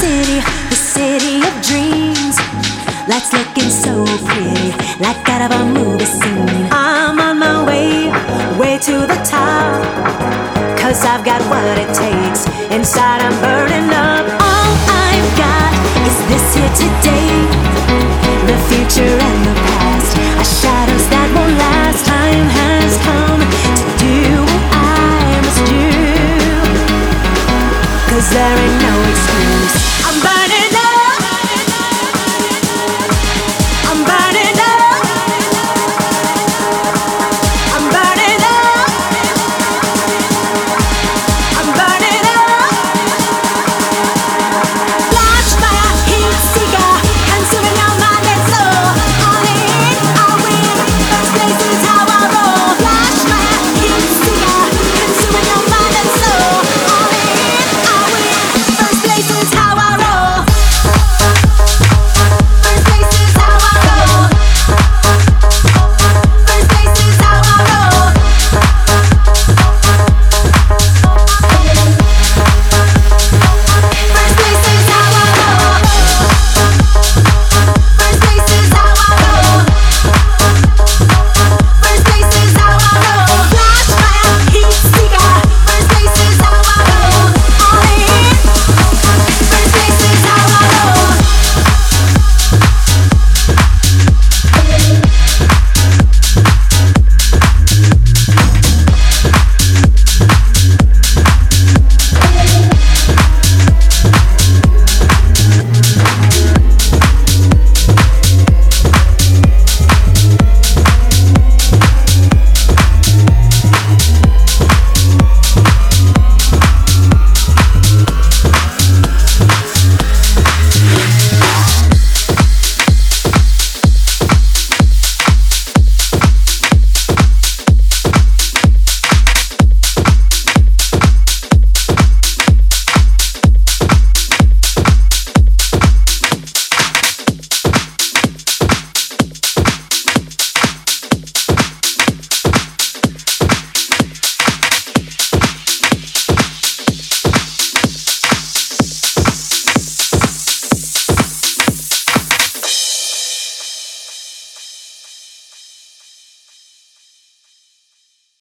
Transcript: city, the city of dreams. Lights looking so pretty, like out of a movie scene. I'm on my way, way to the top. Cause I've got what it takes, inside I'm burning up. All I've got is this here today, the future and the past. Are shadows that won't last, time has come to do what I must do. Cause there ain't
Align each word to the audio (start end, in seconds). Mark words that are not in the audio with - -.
city, 0.00 0.40
the 0.72 0.78
city 0.96 1.36
of 1.44 1.54
dreams. 1.60 2.36
Lights 3.04 3.32
looking 3.36 3.68
so 3.68 3.92
pretty, 4.24 4.72
like 5.04 5.20
out 5.28 5.42
of 5.44 5.50
a 5.60 5.64
movie 5.76 6.08
scene. 6.08 6.68
I'm 6.72 7.20
on 7.20 7.38
my 7.38 7.56
way, 7.68 8.08
way 8.56 8.78
to 8.88 8.96
the 9.12 9.20
top. 9.28 9.76
Cause 10.80 11.04
I've 11.04 11.24
got 11.24 11.40
what 11.52 11.76
it 11.76 11.92
takes, 11.92 12.48
inside 12.72 13.20
I'm 13.20 13.36
burning 13.44 13.90
up. 13.92 14.24
All 14.40 14.72
I've 14.88 15.30
got 15.36 15.70
is 16.08 16.16
this 16.30 16.46
here 16.56 16.74
today, 16.84 17.32
the 18.48 18.56
future 18.72 19.16
and 19.28 19.40
the 19.48 19.56
past. 19.68 20.10
Are 20.40 20.50
shadows 20.60 21.06
that 21.12 21.28
won't 21.36 21.56
last, 21.60 22.00
time 22.08 22.48
has 22.60 22.92
come 23.04 23.40
to 23.78 23.84
do 24.00 24.16
what 24.48 24.64
I 24.72 25.36
must 25.44 25.62
do. 25.68 25.84
Cause 28.08 28.26
there 28.32 28.56
ain't 28.64 28.79